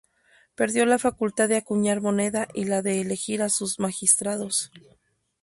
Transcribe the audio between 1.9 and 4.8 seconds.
moneda y la de elegir a sus magistrados.